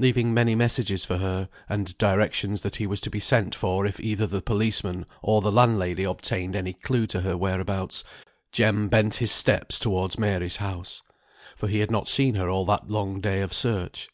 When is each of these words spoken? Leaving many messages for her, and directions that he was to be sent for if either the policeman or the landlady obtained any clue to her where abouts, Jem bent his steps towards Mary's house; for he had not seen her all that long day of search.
Leaving 0.00 0.34
many 0.34 0.56
messages 0.56 1.04
for 1.04 1.18
her, 1.18 1.48
and 1.68 1.96
directions 1.96 2.62
that 2.62 2.74
he 2.74 2.88
was 2.88 3.00
to 3.00 3.08
be 3.08 3.20
sent 3.20 3.54
for 3.54 3.86
if 3.86 4.00
either 4.00 4.26
the 4.26 4.42
policeman 4.42 5.06
or 5.22 5.40
the 5.40 5.52
landlady 5.52 6.02
obtained 6.02 6.56
any 6.56 6.72
clue 6.72 7.06
to 7.06 7.20
her 7.20 7.36
where 7.36 7.60
abouts, 7.60 8.02
Jem 8.50 8.88
bent 8.88 9.14
his 9.22 9.30
steps 9.30 9.78
towards 9.78 10.18
Mary's 10.18 10.56
house; 10.56 11.02
for 11.56 11.68
he 11.68 11.78
had 11.78 11.90
not 11.92 12.08
seen 12.08 12.34
her 12.34 12.50
all 12.50 12.64
that 12.66 12.90
long 12.90 13.20
day 13.20 13.42
of 13.42 13.52
search. 13.54 14.08